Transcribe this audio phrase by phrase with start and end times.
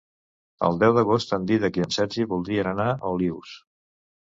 [0.67, 3.57] El deu d'agost en Dídac i en Sergi voldrien anar a Olius.